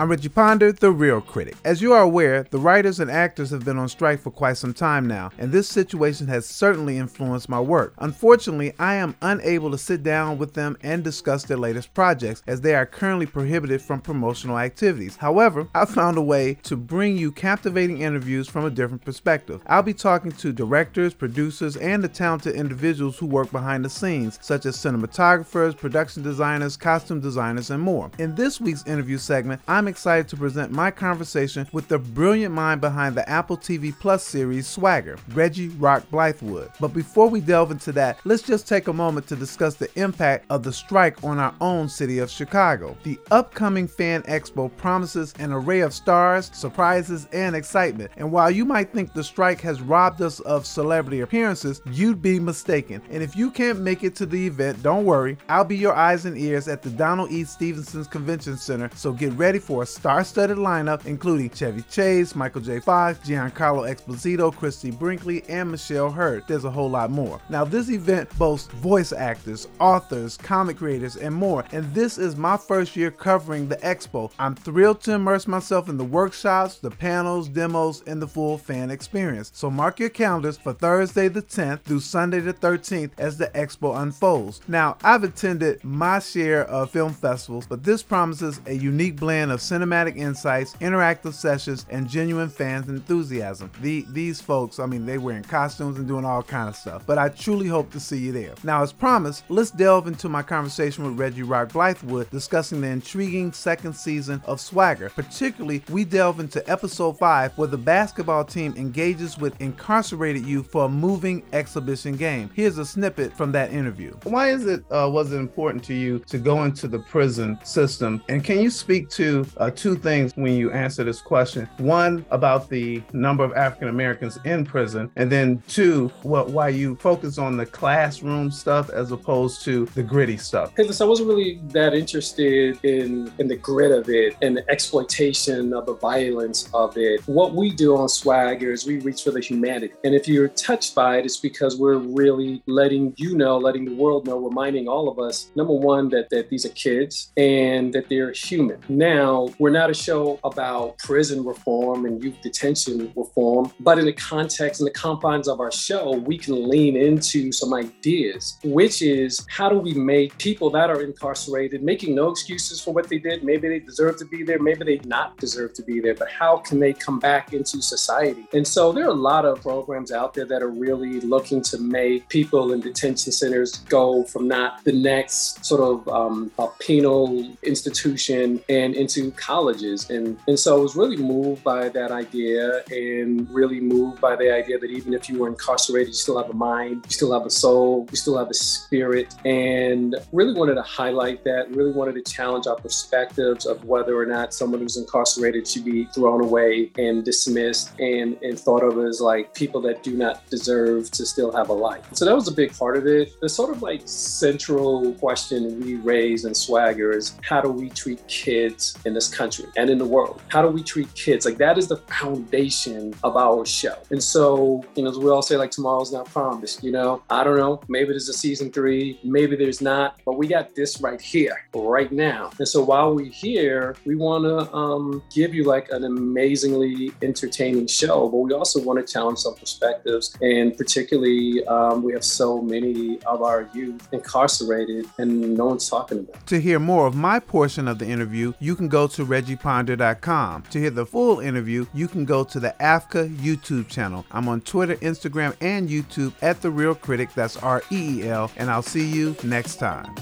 [0.00, 1.56] I'm Reggie Ponder, the Reel Critic.
[1.62, 4.72] As you are aware, the writers and actors have been on strike for quite some
[4.72, 7.92] time now, and this situation has certainly influenced my work.
[7.98, 12.62] Unfortunately, I am unable to sit down with them and discuss their latest projects as
[12.62, 15.16] they are currently prohibited from promotional activities.
[15.16, 19.60] However, I found a way to bring you captivating interviews from a different perspective.
[19.66, 24.38] I'll be talking to directors, producers, and the talented individuals who work behind the scenes,
[24.40, 28.10] such as cinematographers, production designers, costume designers, and more.
[28.18, 32.80] In this week's interview segment, I'm excited to present my conversation with the brilliant mind
[32.80, 36.72] behind the Apple TV Plus series Swagger, Reggie Rock Bythewood.
[36.80, 40.46] But before we delve into that, let's just take a moment to discuss the impact
[40.48, 42.96] of the strike on our own city of Chicago.
[43.02, 48.12] The upcoming Fan Expo promises an array of stars, surprises, and excitement.
[48.16, 52.38] And while you might think the strike has robbed us of celebrity appearances, you'd be
[52.38, 53.02] mistaken.
[53.10, 55.36] And if you can't make it to the event, don't worry.
[55.48, 57.44] I'll be your eyes and ears at the Donald E.
[57.44, 62.80] Stephens Convention Center, so get ready for a star-studded lineup including Chevy Chase, Michael J.
[62.80, 66.44] Fox, Giancarlo Esposito, Christie Brinkley, and Michelle Hurd.
[66.48, 67.40] There's a whole lot more.
[67.48, 72.56] Now, this event boasts voice actors, authors, comic creators, and more, and this is my
[72.56, 74.30] first year covering the expo.
[74.38, 78.90] I'm thrilled to immerse myself in the workshops, the panels, demos, and the full fan
[78.90, 79.50] experience.
[79.54, 84.00] So mark your calendars for Thursday the 10th through Sunday the 13th as the expo
[84.02, 84.60] unfolds.
[84.68, 89.59] Now, I've attended my share of film festivals, but this promises a unique blend of
[89.60, 93.70] cinematic insights, interactive sessions, and genuine fans enthusiasm.
[93.80, 97.18] The, these folks, I mean, they wearing costumes and doing all kind of stuff, but
[97.18, 98.54] I truly hope to see you there.
[98.64, 103.52] Now, as promised, let's delve into my conversation with Reggie Rock Bythewood discussing the intriguing
[103.52, 105.10] second season of Swagger.
[105.10, 110.86] Particularly, we delve into episode 5 where the basketball team engages with incarcerated youth for
[110.86, 112.50] a moving exhibition game.
[112.54, 114.14] Here's a snippet from that interview.
[114.24, 118.22] Why is it uh, was it important to you to go into the prison system?
[118.28, 121.68] And can you speak to uh, two things when you answer this question?
[121.78, 126.96] One about the number of African Americans in prison, and then two, what why you
[126.96, 130.70] focus on the classroom stuff as opposed to the gritty stuff.
[130.76, 134.70] Hey, Because I wasn't really that interested in in the grit of it and the
[134.70, 137.20] exploitation of the violence of it.
[137.26, 140.94] What we do on Swagger is we reach for the humanity, and if you're touched
[140.94, 145.08] by it, it's because we're really letting you know, letting the world know, reminding all
[145.08, 148.80] of us, number one, that that these are kids and that they're human.
[148.88, 154.12] Now, we're not a show about prison reform and youth detention reform, but in the
[154.12, 159.44] context and the confines of our show, we can lean into some ideas, which is
[159.48, 163.42] how do we make people that are incarcerated making no excuses for what they did?
[163.44, 166.58] Maybe they deserve to be there, maybe they not deserve to be there, but how
[166.58, 168.46] can they come back into society?
[168.52, 171.78] And so there are a lot of programs out there that are really looking to
[171.78, 178.62] make people in detention centers go from not the next sort of um, penal institution
[178.68, 180.10] and into colleges.
[180.10, 184.52] And, and so I was really moved by that idea and really moved by the
[184.52, 187.46] idea that even if you were incarcerated, you still have a mind, you still have
[187.46, 189.34] a soul, you still have a spirit.
[189.44, 194.26] And really wanted to highlight that, really wanted to challenge our perspectives of whether or
[194.26, 199.20] not someone who's incarcerated should be thrown away and dismissed and, and thought of as
[199.20, 202.04] like people that do not deserve to still have a life.
[202.12, 203.40] So that was a big part of it.
[203.40, 208.26] The sort of like central question we raise in Swagger is how do we treat
[208.28, 210.40] kids in this country and in the world?
[210.48, 211.44] How do we treat kids?
[211.44, 213.96] Like that is the foundation of our show.
[214.10, 217.44] And so, you know, as we all say, like tomorrow's not promised, you know, I
[217.44, 221.20] don't know, maybe there's a season three, maybe there's not, but we got this right
[221.20, 222.50] here, right now.
[222.58, 227.86] And so while we're here, we want to um, give you like an amazingly entertaining
[227.88, 230.34] show, but we also want to challenge some perspectives.
[230.40, 236.20] And particularly, um, we have so many of our youth incarcerated and no one's talking
[236.20, 236.46] about.
[236.46, 240.62] To hear more of my portion of the interview, you can go to reggieponder.com.
[240.62, 244.24] To hear the full interview, you can go to the AFCA YouTube channel.
[244.30, 247.30] I'm on Twitter, Instagram, and YouTube at The Reel Critic.
[247.34, 248.50] That's R E E L.
[248.56, 250.14] And I'll see you next time.